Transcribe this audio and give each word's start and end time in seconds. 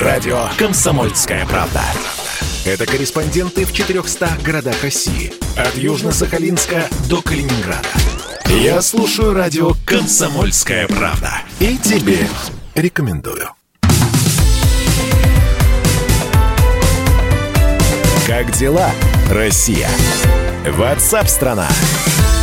Радио 0.00 0.48
«Комсомольская 0.58 1.46
правда». 1.46 1.80
Это 2.66 2.84
корреспонденты 2.84 3.64
в 3.64 3.72
400 3.72 4.28
городах 4.44 4.82
России. 4.82 5.32
От 5.56 5.74
Южно-Сахалинска 5.74 6.84
до 7.08 7.22
Калининграда. 7.22 7.88
Я 8.46 8.82
слушаю 8.82 9.32
радио 9.32 9.72
«Комсомольская 9.86 10.86
правда». 10.86 11.30
И 11.60 11.78
тебе 11.78 12.18
рекомендую. 12.74 13.48
Как 18.26 18.52
дела, 18.52 18.90
Россия? 19.30 19.88
Ватсап-страна! 20.66 21.70
страна 21.70 22.35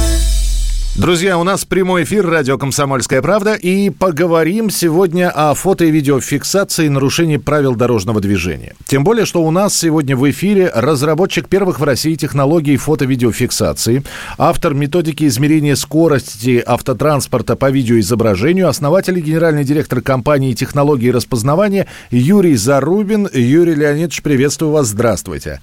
Друзья, 0.95 1.39
у 1.39 1.43
нас 1.43 1.65
прямой 1.65 2.03
эфир 2.03 2.23
радио 2.27 2.59
«Комсомольская 2.59 3.23
правда» 3.23 3.55
и 3.55 3.89
поговорим 3.89 4.69
сегодня 4.69 5.31
о 5.31 5.55
фото- 5.55 5.85
и 5.85 5.91
видеофиксации 5.91 6.87
нарушений 6.87 7.39
правил 7.39 7.73
дорожного 7.73 8.21
движения. 8.21 8.75
Тем 8.85 9.03
более, 9.03 9.25
что 9.25 9.41
у 9.43 9.49
нас 9.49 9.75
сегодня 9.75 10.15
в 10.15 10.29
эфире 10.29 10.71
разработчик 10.71 11.49
первых 11.49 11.79
в 11.79 11.83
России 11.83 12.13
технологий 12.13 12.77
фото-видеофиксации, 12.77 14.03
автор 14.37 14.75
методики 14.75 15.25
измерения 15.25 15.75
скорости 15.75 16.63
автотранспорта 16.63 17.55
по 17.55 17.71
видеоизображению, 17.71 18.69
основатель 18.69 19.17
и 19.17 19.21
генеральный 19.21 19.63
директор 19.63 19.99
компании 19.99 20.53
технологии 20.53 21.09
распознавания 21.09 21.87
Юрий 22.11 22.55
Зарубин. 22.55 23.27
Юрий 23.33 23.73
Леонидович, 23.73 24.21
приветствую 24.21 24.71
вас, 24.71 24.89
здравствуйте. 24.89 25.59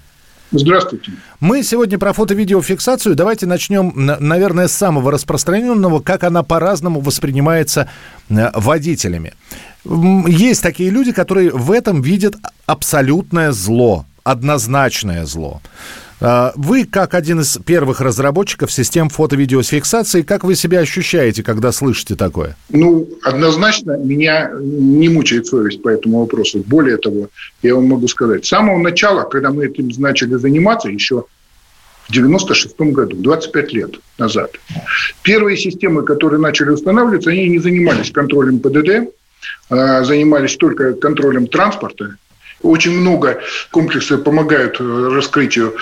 Здравствуйте. 0.51 1.13
Мы 1.39 1.63
сегодня 1.63 1.97
про 1.97 2.11
фото-видеофиксацию. 2.11 3.15
Давайте 3.15 3.45
начнем, 3.45 3.93
наверное, 3.95 4.67
с 4.67 4.73
самого 4.73 5.11
распространенного, 5.11 6.01
как 6.01 6.23
она 6.25 6.43
по-разному 6.43 6.99
воспринимается 6.99 7.89
э, 8.29 8.49
водителями. 8.53 9.33
Есть 9.85 10.61
такие 10.61 10.89
люди, 10.89 11.13
которые 11.13 11.51
в 11.51 11.71
этом 11.71 12.01
видят 12.01 12.35
абсолютное 12.65 13.53
зло, 13.53 14.05
однозначное 14.23 15.25
зло. 15.25 15.61
А, 16.21 16.53
вы, 16.55 16.85
как 16.85 17.15
один 17.15 17.39
из 17.39 17.57
первых 17.57 17.99
разработчиков 17.99 18.71
систем 18.71 19.09
фото-видеофиксации, 19.09 20.21
как 20.21 20.43
вы 20.43 20.53
себя 20.55 20.79
ощущаете, 20.79 21.41
когда 21.41 21.71
слышите 21.71 22.15
такое? 22.15 22.55
Ну, 22.69 23.09
однозначно 23.23 23.97
меня 23.97 24.51
не 24.53 25.09
мучает 25.09 25.47
совесть 25.47 25.81
по 25.81 25.89
этому 25.89 26.19
вопросу. 26.19 26.63
Более 26.67 26.97
того, 26.97 27.29
я 27.63 27.73
вам 27.73 27.87
могу 27.87 28.07
сказать, 28.07 28.45
с 28.45 28.49
самого 28.49 28.77
начала, 28.77 29.23
когда 29.23 29.51
мы 29.51 29.65
этим 29.65 29.89
начали 29.97 30.35
заниматься, 30.35 30.89
еще 30.89 31.25
в 32.07 32.11
96 32.11 32.79
году, 32.79 33.15
25 33.17 33.73
лет 33.73 33.95
назад, 34.19 34.51
первые 35.23 35.57
системы, 35.57 36.03
которые 36.03 36.39
начали 36.39 36.69
устанавливаться, 36.69 37.31
они 37.31 37.49
не 37.49 37.59
занимались 37.59 38.11
контролем 38.11 38.59
ПДД, 38.59 39.11
а 39.71 40.03
занимались 40.03 40.55
только 40.55 40.93
контролем 40.93 41.47
транспорта 41.47 42.17
очень 42.63 42.99
много 42.99 43.41
комплексов 43.71 44.23
помогают 44.23 44.79
э, 44.79 45.09
раскрытию, 45.11 45.75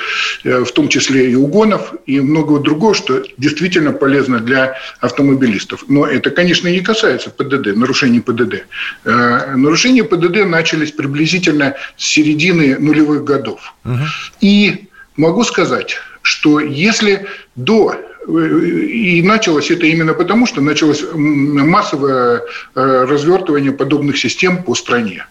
э, 0.43 0.63
в 0.63 0.71
том 0.71 0.87
числе 0.89 1.31
и 1.31 1.35
угонов, 1.35 1.93
и 2.05 2.19
много 2.19 2.59
другого, 2.59 2.93
что 2.93 3.23
действительно 3.37 3.91
полезно 3.91 4.39
для 4.39 4.75
автомобилистов. 4.99 5.85
Но 5.87 6.05
это, 6.05 6.29
конечно, 6.31 6.67
не 6.67 6.81
касается 6.81 7.29
ПДД, 7.29 7.75
нарушений 7.75 8.21
ПДД. 8.21 8.65
Э, 9.05 9.55
нарушения 9.55 10.03
ПДД 10.03 10.45
начались 10.45 10.91
приблизительно 10.91 11.75
с 11.97 12.05
середины 12.05 12.77
нулевых 12.79 13.23
годов. 13.23 13.73
Угу. 13.85 14.03
И 14.41 14.87
могу 15.15 15.43
сказать, 15.43 15.97
что 16.21 16.59
если 16.59 17.25
до 17.55 17.95
и 18.27 19.23
началось 19.23 19.71
это 19.71 19.87
именно 19.87 20.13
потому, 20.13 20.45
что 20.45 20.61
началось 20.61 21.03
массовое 21.15 22.43
развертывание 22.75 23.71
подобных 23.71 24.19
систем 24.19 24.61
по 24.61 24.75
стране. 24.75 25.25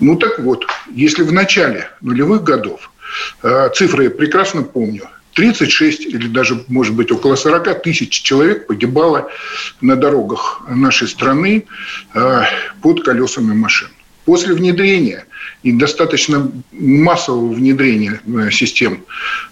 Ну 0.00 0.16
так 0.16 0.38
вот, 0.38 0.66
если 0.90 1.22
в 1.22 1.32
начале 1.32 1.88
нулевых 2.00 2.42
годов, 2.42 2.90
э, 3.42 3.68
цифры 3.74 4.04
я 4.04 4.10
прекрасно 4.10 4.62
помню, 4.62 5.04
36 5.34 6.06
или 6.06 6.26
даже, 6.26 6.64
может 6.68 6.94
быть, 6.94 7.12
около 7.12 7.36
40 7.36 7.82
тысяч 7.82 8.22
человек 8.22 8.66
погибало 8.66 9.30
на 9.80 9.96
дорогах 9.96 10.62
нашей 10.68 11.06
страны 11.06 11.66
э, 12.14 12.42
под 12.82 13.04
колесами 13.04 13.52
машин. 13.52 13.88
После 14.24 14.54
внедрения 14.54 15.26
и 15.62 15.72
достаточно 15.72 16.50
массового 16.72 17.52
внедрения 17.52 18.20
э, 18.26 18.50
систем 18.50 19.04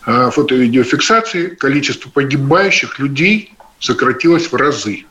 фото-видеофиксации 0.05 1.49
количество 1.49 2.09
погибающих 2.11 2.99
людей 2.99 3.53
сократилось 3.81 4.51
в 4.51 4.57
разы. 4.57 5.05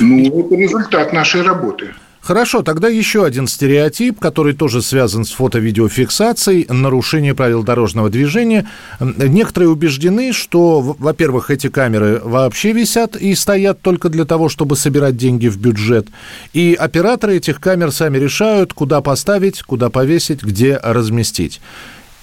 Ну, 0.00 0.46
это 0.46 0.54
результат 0.54 1.12
нашей 1.12 1.42
работы. 1.42 1.94
Хорошо, 2.22 2.62
тогда 2.62 2.86
еще 2.86 3.24
один 3.24 3.48
стереотип, 3.48 4.20
который 4.20 4.54
тоже 4.54 4.80
связан 4.80 5.24
с 5.24 5.32
фото-видеофиксацией, 5.32 6.66
нарушение 6.68 7.34
правил 7.34 7.64
дорожного 7.64 8.10
движения. 8.10 8.68
Некоторые 9.00 9.70
убеждены, 9.70 10.32
что, 10.32 10.80
во-первых, 10.80 11.50
эти 11.50 11.68
камеры 11.68 12.20
вообще 12.22 12.70
висят 12.70 13.16
и 13.16 13.34
стоят 13.34 13.80
только 13.82 14.08
для 14.08 14.24
того, 14.24 14.48
чтобы 14.48 14.76
собирать 14.76 15.16
деньги 15.16 15.48
в 15.48 15.58
бюджет. 15.58 16.06
И 16.52 16.76
операторы 16.78 17.38
этих 17.38 17.60
камер 17.60 17.90
сами 17.90 18.18
решают, 18.18 18.72
куда 18.72 19.00
поставить, 19.00 19.62
куда 19.62 19.90
повесить, 19.90 20.44
где 20.44 20.78
разместить. 20.80 21.60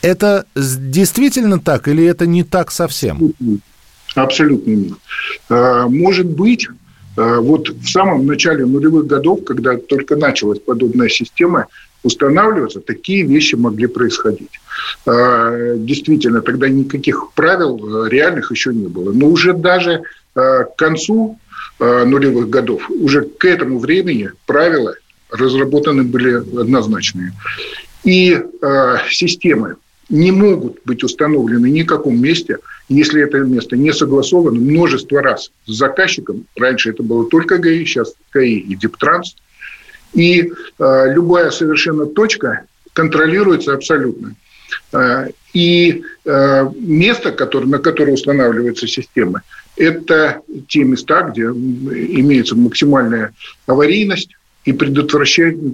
Это 0.02 0.46
действительно 0.56 1.60
так 1.60 1.90
или 1.90 2.06
это 2.06 2.26
не 2.26 2.44
так 2.44 2.72
совсем? 2.72 3.34
Абсолютно 4.16 4.72
нет. 4.72 4.98
А, 5.50 5.90
может 5.90 6.26
быть, 6.26 6.70
вот 7.16 7.70
в 7.70 7.88
самом 7.90 8.26
начале 8.26 8.66
нулевых 8.66 9.08
годов, 9.08 9.44
когда 9.44 9.78
только 9.78 10.16
началась 10.16 10.60
подобная 10.60 11.10
система 11.10 11.68
устанавливаться, 12.04 12.80
такие 12.80 13.24
вещи 13.24 13.56
могли 13.56 13.88
происходить. 13.88 14.60
Э, 15.06 15.76
действительно, 15.78 16.42
тогда 16.42 16.70
никаких 16.70 17.32
правил 17.36 18.06
э, 18.06 18.10
реальных 18.10 18.52
еще 18.52 18.74
не 18.74 18.88
было. 18.88 19.12
Но 19.12 19.28
уже 19.28 19.54
даже 19.54 20.04
к 20.34 20.70
концу 20.78 21.40
нулевых 21.80 22.50
годов, 22.50 22.90
уже 22.90 23.24
к 23.24 23.44
этому 23.46 23.80
времени 23.80 24.32
правила 24.46 24.94
разработаны 25.32 26.04
были 26.04 26.36
однозначные. 26.36 27.34
И 28.04 28.40
системы 29.10 29.76
не 30.10 30.32
могут 30.32 30.80
быть 30.86 31.04
установлены 31.04 31.70
ни 31.70 31.84
в 31.84 31.86
каком 31.86 32.20
месте, 32.20 32.58
если 32.88 33.22
это 33.22 33.40
место 33.40 33.78
не 33.78 33.94
согласовано 33.94 34.60
множество 34.60 35.22
раз 35.22 35.52
с 35.66 35.72
заказчиком. 35.72 36.46
Раньше 36.56 36.90
это 36.90 37.04
было 37.04 37.30
только 37.30 37.58
ГАИ, 37.60 37.86
сейчас 37.86 38.14
ГАИ 38.34 38.58
и 38.58 38.76
Диптранс. 38.76 39.36
И 40.14 40.52
э, 40.80 41.14
любая 41.14 41.52
совершенно 41.52 42.08
точка 42.08 42.66
контролируется 42.94 43.74
абсолютно. 43.74 44.36
Э, 44.92 45.28
и 45.54 46.04
э, 46.26 46.70
место, 46.80 47.36
на 47.66 47.78
которое 47.78 48.14
устанавливается 48.14 48.88
система, 48.88 49.44
это 49.78 50.42
те 50.68 50.84
места, 50.84 51.22
где 51.22 51.44
имеется 51.44 52.56
максимальная 52.56 53.34
аварийность 53.68 54.32
и 54.66 54.74
предотвращение, 54.74 55.74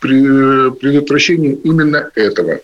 предотвращение 0.00 1.54
именно 1.54 2.10
этого. 2.14 2.60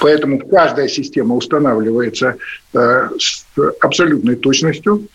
Поэтому 0.00 0.38
каждая 0.38 0.88
система 0.88 1.34
устанавливается 1.34 2.36
э, 2.72 3.08
с 3.18 3.44
абсолютной 3.80 4.36
точностью. 4.36 5.06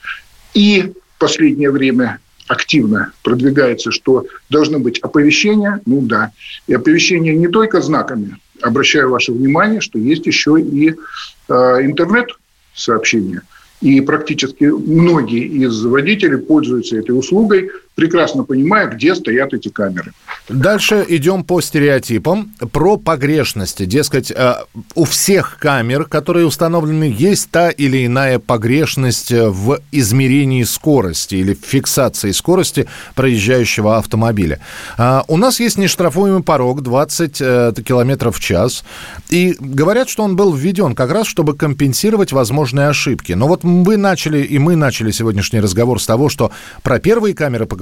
И 0.54 0.94
в 1.16 1.20
последнее 1.20 1.72
время 1.72 2.20
активно 2.48 3.14
продвигается, 3.24 3.92
что 3.92 4.26
должно 4.50 4.80
быть 4.80 5.00
оповещение. 5.00 5.80
Ну 5.86 6.02
да. 6.02 6.32
И 6.68 6.74
оповещение 6.74 7.36
не 7.36 7.48
только 7.48 7.82
знаками. 7.82 8.38
Обращаю 8.62 9.10
ваше 9.10 9.32
внимание, 9.32 9.82
что 9.82 9.98
есть 9.98 10.26
еще 10.26 10.60
и 10.60 10.90
э, 10.92 11.54
интернет-сообщения. 11.54 13.42
И 13.82 14.00
практически 14.02 14.66
многие 14.66 15.44
из 15.66 15.84
водителей 15.84 16.38
пользуются 16.38 16.98
этой 16.98 17.18
услугой, 17.18 17.72
прекрасно 17.96 18.44
понимая, 18.44 18.88
где 18.88 19.14
стоят 19.16 19.54
эти 19.54 19.70
камеры. 19.70 20.14
Дальше 20.50 21.06
идем 21.08 21.44
по 21.44 21.62
стереотипам. 21.62 22.54
Про 22.72 22.98
погрешности. 22.98 23.86
Дескать, 23.86 24.32
э, 24.32 24.56
у 24.96 25.06
всех 25.06 25.58
камер, 25.60 26.06
которые 26.06 26.46
установлены, 26.46 27.14
есть 27.18 27.52
та 27.52 27.70
или 27.70 28.06
иная 28.06 28.40
погрешность 28.40 29.32
в 29.32 29.80
измерении 29.92 30.64
скорости 30.64 31.36
или 31.36 31.54
фиксации 31.54 32.32
скорости 32.32 32.88
проезжающего 33.16 33.98
автомобиля. 33.98 34.60
А, 34.98 35.24
у 35.28 35.38
нас 35.38 35.60
есть 35.60 35.78
нештрафуемый 35.78 36.44
порог 36.44 36.82
20 36.82 37.42
э, 37.42 37.74
км 37.86 38.32
в 38.32 38.40
час. 38.40 38.84
И 39.30 39.56
говорят, 39.60 40.10
что 40.10 40.24
он 40.24 40.36
был 40.36 40.54
введен 40.54 40.96
как 40.96 41.12
раз, 41.12 41.28
чтобы 41.28 41.56
компенсировать 41.56 42.32
возможные 42.32 42.88
ошибки. 42.88 43.34
Но 43.34 43.48
вот 43.48 43.64
вы 43.64 43.98
начали, 43.98 44.40
и 44.40 44.58
мы 44.60 44.76
начали 44.76 45.12
сегодняшний 45.12 45.60
разговор 45.60 46.02
с 46.02 46.06
того, 46.06 46.30
что 46.30 46.52
про 46.84 47.00
первые 47.00 47.36
камеры 47.36 47.66
поговорили, 47.66 47.81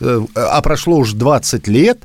э, 0.00 0.20
а 0.34 0.60
прошло 0.62 0.96
уже 0.96 1.16
20 1.16 1.68
лет, 1.68 1.98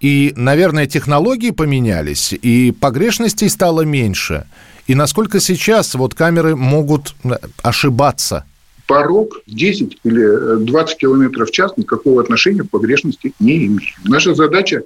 и, 0.00 0.32
наверное, 0.36 0.86
технологии 0.86 1.50
поменялись, 1.50 2.32
и 2.32 2.72
погрешностей 2.72 3.48
стало 3.48 3.82
меньше. 3.82 4.46
И 4.86 4.94
насколько 4.94 5.40
сейчас 5.40 5.94
вот 5.94 6.14
камеры 6.14 6.54
могут 6.56 7.14
э, 7.24 7.30
ошибаться? 7.62 8.44
Порог 8.86 9.40
10 9.46 9.98
или 10.04 10.64
20 10.64 10.98
км 10.98 11.44
в 11.44 11.50
час 11.50 11.72
никакого 11.76 12.22
отношения 12.22 12.62
к 12.62 12.70
погрешности 12.70 13.32
не 13.40 13.66
имеет. 13.66 13.94
Наша 14.04 14.34
задача 14.34 14.82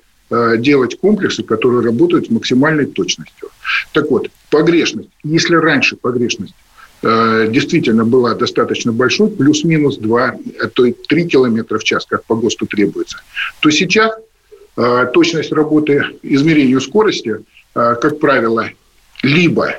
делать 0.59 0.97
комплексы, 1.01 1.43
которые 1.43 1.85
работают 1.85 2.29
с 2.29 2.31
максимальной 2.31 2.87
точностью. 2.87 3.49
Так 3.93 4.09
вот, 4.13 4.31
погрешность. 4.49 5.09
Если 5.25 5.57
раньше 5.57 5.97
погрешность 5.97 6.55
действительно 7.03 8.05
была 8.05 8.35
достаточно 8.35 8.93
большой, 8.93 9.31
плюс-минус 9.31 9.97
2, 9.99 10.35
а 10.63 10.69
то 10.69 10.85
и 10.85 10.93
3 10.93 11.29
километра 11.29 11.79
в 11.79 11.85
час, 11.85 12.07
как 12.07 12.25
по 12.25 12.35
ГОСТу 12.35 12.67
требуется, 12.67 13.19
то 13.61 13.71
сейчас 13.71 14.13
точность 15.13 15.53
работы 15.53 16.05
измерению 16.23 16.81
скорости, 16.81 17.37
как 17.73 18.19
правило, 18.19 18.69
либо 19.23 19.77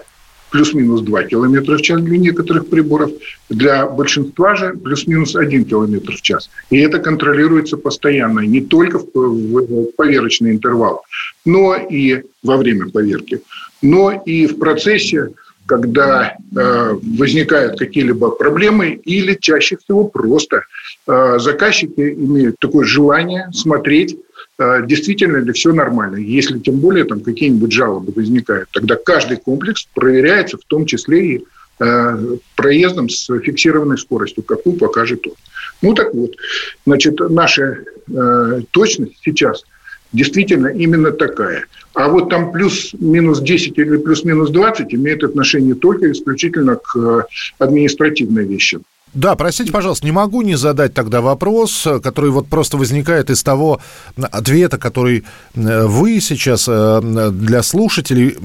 плюс-минус 0.51 1.01
2 1.01 1.23
километра 1.23 1.77
в 1.77 1.81
час 1.81 2.01
для 2.01 2.17
некоторых 2.17 2.67
приборов, 2.67 3.11
для 3.49 3.85
большинства 3.85 4.55
же 4.55 4.73
плюс-минус 4.73 5.35
1 5.35 5.65
километр 5.65 6.13
в 6.13 6.21
час. 6.21 6.49
И 6.69 6.79
это 6.79 6.99
контролируется 6.99 7.77
постоянно, 7.77 8.41
не 8.41 8.61
только 8.61 8.99
в 8.99 9.85
поверочный 9.95 10.51
интервал, 10.51 11.03
но 11.45 11.75
и 11.75 12.23
во 12.43 12.57
время 12.57 12.89
поверки, 12.89 13.41
но 13.81 14.11
и 14.25 14.45
в 14.45 14.59
процессе, 14.59 15.29
когда 15.71 16.35
э, 16.55 16.97
возникают 17.17 17.79
какие-либо 17.79 18.31
проблемы 18.31 18.89
или 18.89 19.37
чаще 19.39 19.77
всего 19.77 20.03
просто 20.03 20.63
э, 21.07 21.39
заказчики 21.39 22.13
имеют 22.13 22.57
такое 22.59 22.85
желание 22.85 23.49
смотреть 23.53 24.17
Э, 24.61 24.85
действительно 24.85 25.37
ли 25.37 25.51
все 25.53 25.73
нормально. 25.73 26.17
Если 26.17 26.59
тем 26.59 26.79
более 26.79 27.05
там 27.05 27.21
какие-нибудь 27.21 27.71
жалобы 27.71 28.11
возникают, 28.15 28.69
тогда 28.71 28.95
каждый 28.95 29.37
комплекс 29.37 29.87
проверяется, 29.95 30.57
в 30.57 30.65
том 30.65 30.85
числе 30.85 31.35
и 31.35 31.45
э, 31.79 32.37
проездом 32.55 33.09
с 33.09 33.25
фиксированной 33.39 33.97
скоростью, 33.97 34.43
какую 34.43 34.77
покажет 34.77 35.25
он. 35.25 35.33
Ну 35.81 35.93
так 35.95 36.13
вот, 36.13 36.33
значит, 36.85 37.19
наша 37.31 37.79
э, 38.07 38.61
точность 38.71 39.17
сейчас 39.23 39.63
действительно 40.13 40.67
именно 40.67 41.11
такая. 41.11 41.65
А 41.93 42.07
вот 42.07 42.29
там 42.29 42.51
плюс-минус 42.51 43.41
10 43.41 43.77
или 43.77 43.97
плюс-минус 43.97 44.49
20 44.49 44.93
имеет 44.93 45.23
отношение 45.23 45.75
только 45.75 46.11
исключительно 46.11 46.75
к 46.75 47.27
административной 47.59 48.45
вещи. 48.45 48.79
Да, 49.13 49.35
простите, 49.35 49.73
пожалуйста, 49.73 50.05
не 50.05 50.13
могу 50.13 50.41
не 50.41 50.55
задать 50.55 50.93
тогда 50.93 51.19
вопрос, 51.19 51.85
который 52.01 52.31
вот 52.31 52.47
просто 52.47 52.77
возникает 52.77 53.29
из 53.29 53.43
того 53.43 53.81
ответа, 54.15 54.77
который 54.77 55.25
э, 55.53 55.85
вы 55.85 56.21
сейчас 56.21 56.65
э, 56.69 57.29
для 57.33 57.61
слушателей, 57.61 58.37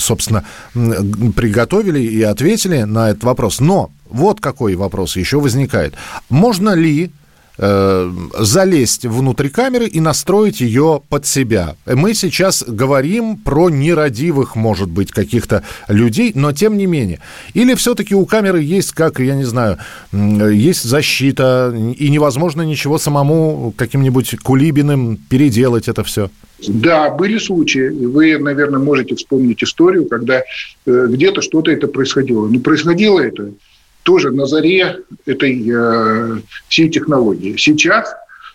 собственно, 0.00 0.44
приготовили 0.74 2.00
и 2.00 2.22
ответили 2.22 2.82
на 2.82 3.10
этот 3.10 3.22
вопрос. 3.22 3.60
Но 3.60 3.92
вот 4.08 4.40
какой 4.40 4.74
вопрос 4.74 5.16
еще 5.16 5.38
возникает. 5.38 5.94
Можно 6.28 6.74
ли 6.74 7.12
э, 7.60 8.12
залезть 8.38 9.04
внутрь 9.04 9.48
камеры 9.48 9.86
и 9.86 10.00
настроить 10.00 10.60
ее 10.60 11.02
под 11.08 11.26
себя. 11.26 11.76
Мы 11.86 12.14
сейчас 12.14 12.64
говорим 12.66 13.36
про 13.36 13.68
нерадивых, 13.68 14.56
может 14.56 14.88
быть, 14.88 15.12
каких-то 15.12 15.62
людей, 15.88 16.32
но 16.34 16.52
тем 16.52 16.78
не 16.78 16.86
менее. 16.86 17.20
Или 17.54 17.74
все-таки 17.74 18.14
у 18.14 18.24
камеры 18.24 18.62
есть, 18.62 18.92
как, 18.92 19.20
я 19.20 19.34
не 19.34 19.44
знаю, 19.44 19.78
есть 20.12 20.82
защита, 20.82 21.74
и 21.98 22.08
невозможно 22.08 22.62
ничего 22.62 22.98
самому 22.98 23.72
каким-нибудь 23.76 24.36
кулибиным 24.42 25.18
переделать 25.28 25.88
это 25.88 26.02
все? 26.02 26.30
Да, 26.68 27.10
были 27.10 27.38
случаи. 27.38 27.88
Вы, 27.88 28.38
наверное, 28.38 28.80
можете 28.80 29.14
вспомнить 29.14 29.62
историю, 29.62 30.06
когда 30.06 30.42
э, 30.86 31.06
где-то 31.08 31.40
что-то 31.40 31.70
это 31.70 31.86
происходило. 31.88 32.48
Но 32.48 32.60
происходило 32.60 33.20
это 33.20 33.52
тоже 34.02 34.30
на 34.30 34.46
заре 34.46 35.00
этой 35.26 35.64
э, 35.68 36.40
всей 36.68 36.88
технологии. 36.88 37.56
Сейчас 37.56 38.14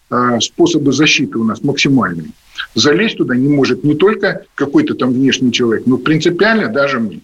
э, 0.09 0.39
способы 0.42 0.92
защиты 0.92 1.38
у 1.38 1.44
нас 1.44 1.63
максимальные. 1.63 2.30
Залезть 2.74 3.18
туда 3.18 3.36
не 3.36 3.50
может 3.50 3.83
не 3.83 3.95
только 3.95 4.44
какой-то 4.56 4.95
там 4.95 5.13
внешний 5.13 5.51
человек, 5.51 5.86
но 5.86 5.97
принципиально 5.97 6.69
даже 6.69 7.00
мы. 7.00 7.21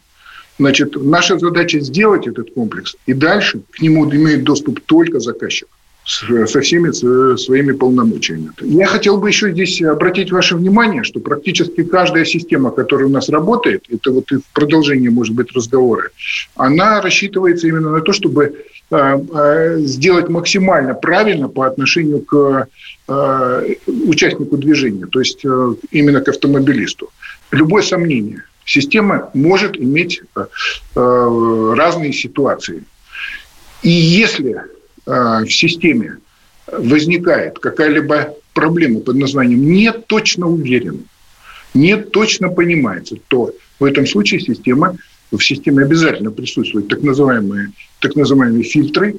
Значит, 0.59 0.95
наша 0.95 1.39
задача 1.39 1.79
сделать 1.79 2.27
этот 2.27 2.53
комплекс, 2.53 2.95
и 3.07 3.13
дальше 3.13 3.61
к 3.71 3.81
нему 3.81 4.09
имеет 4.13 4.43
доступ 4.43 4.79
только 4.81 5.19
заказчик 5.19 5.67
со 6.05 6.61
всеми 6.61 6.91
своими 7.37 7.73
полномочиями. 7.73 8.51
Я 8.61 8.87
хотел 8.87 9.17
бы 9.17 9.29
еще 9.29 9.51
здесь 9.51 9.81
обратить 9.81 10.31
ваше 10.31 10.55
внимание, 10.55 11.03
что 11.03 11.19
практически 11.19 11.83
каждая 11.83 12.25
система, 12.25 12.71
которая 12.71 13.07
у 13.07 13.11
нас 13.11 13.29
работает, 13.29 13.85
это 13.89 14.11
вот 14.11 14.31
и 14.31 14.37
в 14.37 14.45
продолжении, 14.53 15.09
может 15.09 15.35
быть, 15.35 15.51
разговора, 15.53 16.09
она 16.55 17.01
рассчитывается 17.01 17.67
именно 17.67 17.91
на 17.91 18.01
то, 18.01 18.13
чтобы 18.13 18.65
э, 18.89 19.19
э, 19.33 19.77
сделать 19.81 20.27
максимально 20.29 20.95
правильно 20.95 21.47
по 21.47 21.67
отношению 21.67 22.21
к 22.21 22.67
э, 23.07 23.75
участнику 23.87 24.57
движения, 24.57 25.05
то 25.05 25.19
есть 25.19 25.43
именно 25.91 26.21
к 26.21 26.29
автомобилисту. 26.29 27.09
Любое 27.51 27.83
сомнение. 27.83 28.43
Система 28.65 29.29
может 29.33 29.77
иметь 29.77 30.21
разные 30.95 32.13
ситуации. 32.13 32.83
И 33.81 33.89
если 33.89 34.61
Э, 34.61 34.80
в 35.11 35.49
системе 35.49 36.17
возникает 36.71 37.59
какая-либо 37.59 38.35
проблема 38.53 39.01
под 39.01 39.17
названием 39.17 39.71
«не 39.71 39.91
точно 39.91 40.47
уверен», 40.47 41.05
«не 41.73 41.97
точно 41.97 42.49
понимается», 42.49 43.17
то 43.27 43.51
в 43.79 43.83
этом 43.83 44.07
случае 44.07 44.39
система, 44.39 44.95
в 45.31 45.41
системе 45.41 45.83
обязательно 45.83 46.31
присутствуют 46.31 46.87
так 46.87 47.01
называемые, 47.01 47.71
так 47.99 48.15
называемые 48.15 48.63
фильтры, 48.63 49.15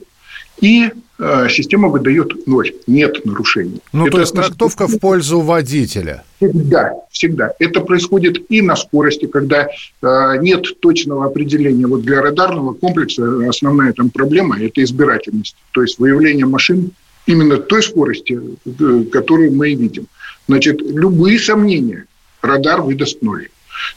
и 0.61 0.91
э, 1.19 1.49
система 1.49 1.89
выдает 1.89 2.47
ноль, 2.47 2.73
нет 2.87 3.25
нарушений. 3.25 3.81
Ну, 3.93 4.07
Это 4.07 4.13
то 4.13 4.21
есть 4.21 4.35
трактовка 4.35 4.87
в 4.87 4.99
пользу 4.99 5.41
водителя. 5.41 6.25
Всегда, 6.37 6.93
всегда. 7.11 7.53
Это 7.59 7.81
происходит 7.81 8.43
и 8.49 8.63
на 8.63 8.77
скорости, 8.77 9.27
когда 9.27 9.69
э, 9.69 10.37
нет 10.41 10.81
точного 10.81 11.27
определения. 11.27 11.87
Вот 11.87 12.03
для 12.03 12.21
радарного 12.21 12.75
комплекса 12.75 13.49
основная 13.49 13.93
там 13.93 14.11
проблема– 14.11 14.61
это 14.61 14.83
избирательность, 14.83 15.57
то 15.73 15.83
есть 15.83 15.99
выявление 15.99 16.47
машин 16.47 16.93
именно 17.27 17.57
той 17.57 17.83
скорости, 17.83 18.41
э, 18.65 19.05
которую 19.11 19.53
мы 19.53 19.75
видим. 19.75 20.07
Значит, 20.49 20.81
любые 20.81 21.39
сомнения 21.39 22.07
радар 22.41 22.83
выдаст 22.83 23.23
ноль. 23.23 23.49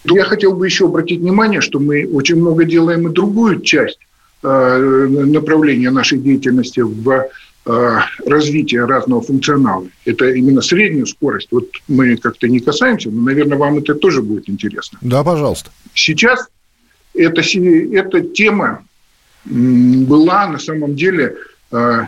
Я 0.06 0.24
хотел 0.24 0.54
бы 0.54 0.66
еще 0.66 0.86
обратить 0.86 1.20
внимание, 1.20 1.62
что 1.62 1.80
мы 1.80 2.08
очень 2.08 2.38
много 2.38 2.66
делаем 2.66 3.08
и 3.08 3.14
другую 3.14 3.62
часть 3.62 4.00
Э, 4.48 5.08
направления 5.08 5.90
нашей 5.90 6.20
деятельности 6.20 6.80
в 6.80 7.10
э, 7.66 7.98
развитие 8.28 8.86
разного 8.86 9.24
функционала. 9.24 9.88
Это 10.06 10.30
именно 10.30 10.62
среднюю 10.62 11.08
скорость. 11.08 11.48
Вот 11.50 11.68
мы 11.88 12.16
как-то 12.18 12.48
не 12.48 12.60
касаемся, 12.60 13.10
но, 13.10 13.24
наверное, 13.24 13.58
вам 13.58 13.80
это 13.80 13.96
тоже 13.96 14.22
будет 14.22 14.48
интересно. 14.48 15.00
Да, 15.02 15.24
пожалуйста. 15.24 15.72
Сейчас 15.96 16.48
эта, 17.16 17.42
эта 17.42 18.22
тема 18.22 18.86
была 19.46 20.46
на 20.48 20.60
самом 20.60 20.96
деле 20.96 21.38
э, 21.72 22.04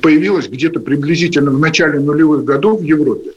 появилась 0.00 0.46
где-то 0.46 0.78
приблизительно 0.78 1.50
в 1.50 1.58
начале 1.58 1.98
нулевых 1.98 2.44
годов 2.44 2.80
в 2.80 2.84
Европе. 2.84 3.32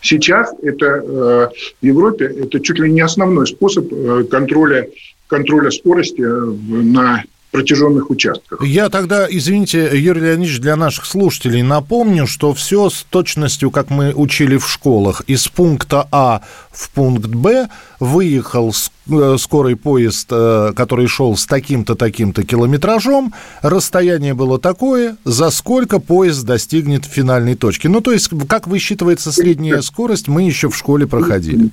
Сейчас 0.00 0.54
это 0.62 1.52
в 1.82 1.84
Европе 1.84 2.24
это 2.24 2.58
чуть 2.60 2.78
ли 2.78 2.90
не 2.90 3.02
основной 3.02 3.46
способ 3.46 3.86
контроля 4.30 4.88
контроля 5.26 5.70
скорости 5.70 6.22
на 6.22 7.22
протяженных 7.50 8.10
участках. 8.10 8.62
Я 8.64 8.88
тогда, 8.88 9.26
извините, 9.28 9.90
Юрий 9.92 10.20
Леонидович, 10.20 10.60
для 10.60 10.76
наших 10.76 11.04
слушателей 11.04 11.62
напомню, 11.62 12.26
что 12.26 12.54
все 12.54 12.90
с 12.90 13.04
точностью, 13.08 13.70
как 13.70 13.90
мы 13.90 14.12
учили 14.14 14.56
в 14.56 14.68
школах, 14.68 15.22
из 15.26 15.48
пункта 15.48 16.06
А 16.12 16.42
в 16.70 16.90
пункт 16.90 17.26
Б 17.26 17.68
выехал 17.98 18.72
э, 19.10 19.36
скорый 19.38 19.76
поезд, 19.76 20.28
э, 20.30 20.72
который 20.76 21.08
шел 21.08 21.36
с 21.36 21.44
таким-то, 21.46 21.96
таким-то 21.96 22.44
километражом, 22.44 23.34
расстояние 23.62 24.34
было 24.34 24.60
такое, 24.60 25.16
за 25.24 25.50
сколько 25.50 25.98
поезд 25.98 26.44
достигнет 26.44 27.04
финальной 27.04 27.56
точки. 27.56 27.88
Ну, 27.88 28.00
то 28.00 28.12
есть, 28.12 28.30
как 28.48 28.68
высчитывается 28.68 29.32
средняя 29.32 29.80
скорость, 29.80 30.28
мы 30.28 30.42
еще 30.42 30.70
в 30.70 30.76
школе 30.76 31.06
проходили. 31.06 31.70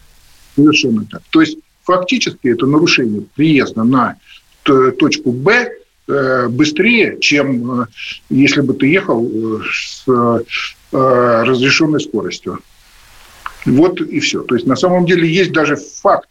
Совершенно 0.56 1.06
так. 1.06 1.22
То 1.30 1.42
есть, 1.42 1.60
фактически 1.84 2.48
это 2.48 2.66
нарушение 2.66 3.22
приезда 3.36 3.84
на 3.84 4.16
точку 4.68 5.32
Б 5.32 5.72
э, 6.08 6.48
быстрее, 6.48 7.18
чем 7.20 7.82
э, 7.82 7.86
если 8.30 8.62
бы 8.62 8.74
ты 8.74 8.88
ехал 8.88 9.26
э, 9.26 9.62
с 9.72 10.06
разрешенной 10.92 12.00
скоростью. 12.00 12.60
Вот 13.66 14.00
и 14.00 14.22
все. 14.22 14.42
То 14.44 14.56
есть 14.56 14.66
на 14.66 14.78
самом 14.78 15.06
деле 15.06 15.28
есть 15.28 15.52
даже 15.52 15.76
факт 15.76 16.30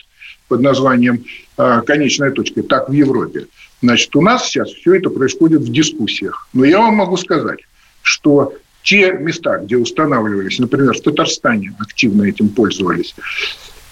под 0.49 0.63
названием 0.63 1.23
конечная 1.57 2.31
точка. 2.31 2.63
Так 2.63 2.89
в 2.89 2.93
Европе. 2.93 3.49
Значит, 3.83 4.17
у 4.17 4.23
нас 4.23 4.47
сейчас 4.47 4.71
все 4.71 4.95
это 4.95 5.11
происходит 5.11 5.61
в 5.61 5.71
дискуссиях. 5.71 6.49
Но 6.55 6.65
я 6.65 6.79
вам 6.79 6.95
могу 6.95 7.19
сказать, 7.19 7.59
что 8.01 8.55
те 8.83 9.13
места, 9.13 9.59
где 9.59 9.77
устанавливались, 9.77 10.59
например, 10.59 10.95
в 10.97 11.03
Татарстане 11.03 11.75
активно 11.79 12.23
этим 12.23 12.49
пользовались, 12.49 13.15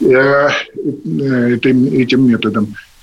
этим, 0.00 1.84
этим 1.92 2.26
методом, 2.26 2.74
Э, 2.74 2.93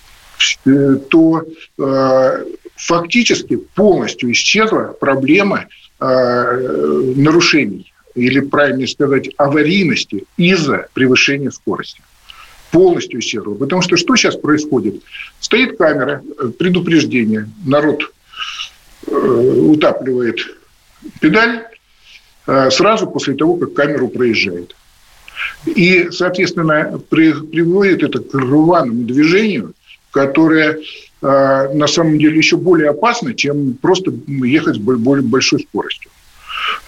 то 1.10 1.44
э, 1.78 2.46
фактически 2.76 3.56
полностью 3.58 4.32
исчезла 4.32 4.96
проблема 5.00 5.68
э, 6.00 7.14
нарушений 7.16 7.94
или 8.16 8.40
правильнее 8.42 8.88
сказать, 8.88 9.30
аварийности 9.38 10.26
из-за 10.38 10.88
превышения 10.94 11.52
скорости. 11.52 12.02
Полностью 12.72 13.20
исчезла. 13.20 13.54
Потому 13.54 13.82
что 13.82 13.98
что 13.98 14.16
сейчас 14.16 14.36
происходит? 14.36 15.02
Стоит 15.40 15.78
камера, 15.78 16.22
э, 16.40 16.48
предупреждение, 16.58 17.50
народ 17.66 18.14
утапливает 19.08 20.38
педаль 21.20 21.64
сразу 22.46 23.08
после 23.08 23.34
того, 23.34 23.56
как 23.56 23.74
камеру 23.74 24.10
проезжает. 24.10 24.76
И, 25.66 26.10
соответственно, 26.12 27.02
при, 27.10 27.34
приводит 27.34 28.04
это 28.04 28.20
к 28.20 28.34
рваному 28.34 29.04
движению, 29.04 29.74
которое 30.12 30.80
э, 31.22 31.74
на 31.74 31.88
самом 31.88 32.20
деле 32.20 32.38
еще 32.38 32.58
более 32.58 32.89
опасно, 32.89 33.34
чем 33.34 33.74
просто 33.82 34.13
ехать 34.27 34.75
с 34.75 34.80
более 34.80 35.24
большой 35.24 35.62
скоростью. 35.62 36.12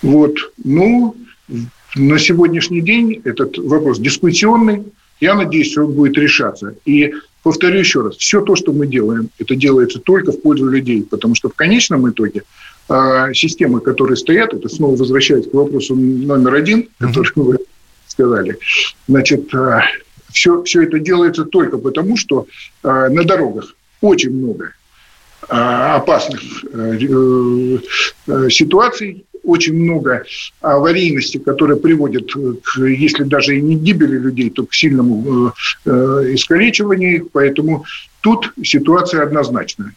Вот. 0.02 0.36
Ну, 0.64 1.16
на 1.96 2.20
сегодняшний 2.20 2.82
день 2.82 3.22
этот 3.24 3.58
вопрос 3.58 4.00
дискуссионный. 4.00 4.84
Я 5.20 5.36
надеюсь, 5.36 5.78
он 5.78 5.94
будет 5.94 6.18
решаться. 6.18 6.76
И 6.86 7.14
повторю 7.44 7.80
еще 7.80 8.02
раз, 8.02 8.18
все 8.18 8.42
то, 8.42 8.56
что 8.56 8.74
мы 8.74 8.88
делаем, 8.88 9.30
это 9.38 9.56
делается 9.56 10.00
только 10.00 10.32
в 10.32 10.42
пользу 10.42 10.68
людей, 10.68 11.04
потому 11.04 11.36
что 11.36 11.50
в 11.50 11.54
конечном 11.54 12.10
итоге 12.10 12.44
э, 12.90 13.34
системы, 13.34 13.80
которые 13.80 14.18
стоят, 14.18 14.54
это 14.54 14.68
снова 14.70 14.96
возвращаясь 14.96 15.48
к 15.48 15.54
вопросу 15.54 15.96
номер 15.96 16.56
один, 16.56 16.90
который 16.98 17.32
вы 17.36 17.58
сказали, 18.08 18.58
значит, 19.08 19.54
э, 19.54 19.82
все 20.34 20.82
это 20.82 21.00
делается 21.00 21.46
только 21.46 21.78
потому, 21.78 22.18
что 22.18 22.48
э, 22.84 23.10
на 23.10 23.24
дорогах 23.24 23.76
очень 24.02 24.32
много 24.32 24.74
э, 25.50 25.54
опасных 25.54 26.42
ситуаций, 28.50 29.26
очень 29.44 29.76
много 29.76 30.24
аварийности, 30.62 31.38
которые 31.38 31.78
приводят, 31.78 32.32
к, 32.64 32.78
если 32.80 33.24
даже 33.24 33.58
и 33.58 33.62
не 33.62 33.76
гибели 33.76 34.18
людей, 34.18 34.50
то 34.50 34.66
к 34.66 34.74
сильному 34.74 35.54
искалечиванию. 35.86 37.30
Поэтому 37.34 37.84
тут 38.22 38.54
ситуация 38.64 39.24
однозначная 39.24 39.94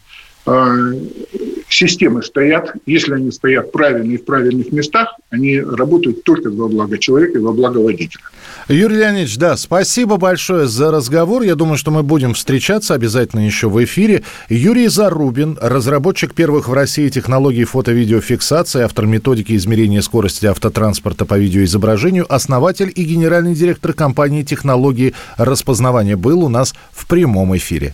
системы 1.77 2.23
стоят, 2.23 2.73
если 2.85 3.13
они 3.13 3.31
стоят 3.31 3.71
правильно 3.71 4.13
и 4.13 4.17
в 4.17 4.25
правильных 4.25 4.71
местах, 4.71 5.13
они 5.29 5.59
работают 5.59 6.23
только 6.23 6.49
во 6.49 6.67
благо 6.67 6.97
человека 6.97 7.37
и 7.37 7.41
во 7.41 7.53
благо 7.53 7.77
водителя. 7.77 8.23
Юрий 8.67 8.97
Леонидович, 8.97 9.37
да, 9.37 9.55
спасибо 9.55 10.17
большое 10.17 10.67
за 10.67 10.91
разговор. 10.91 11.43
Я 11.43 11.55
думаю, 11.55 11.77
что 11.77 11.91
мы 11.91 12.03
будем 12.03 12.33
встречаться 12.33 12.95
обязательно 12.95 13.45
еще 13.45 13.69
в 13.69 13.83
эфире. 13.83 14.23
Юрий 14.49 14.87
Зарубин, 14.87 15.57
разработчик 15.61 16.33
первых 16.33 16.67
в 16.67 16.73
России 16.73 17.09
технологий 17.09 17.63
фото-видеофиксации, 17.63 18.81
автор 18.81 19.05
методики 19.05 19.55
измерения 19.55 20.01
скорости 20.01 20.47
автотранспорта 20.47 21.25
по 21.25 21.37
видеоизображению, 21.37 22.25
основатель 22.33 22.91
и 22.93 23.03
генеральный 23.03 23.53
директор 23.53 23.93
компании 23.93 24.43
технологии 24.43 25.13
распознавания 25.37 26.15
был 26.15 26.43
у 26.43 26.49
нас 26.49 26.73
в 26.91 27.07
прямом 27.07 27.55
эфире. 27.55 27.93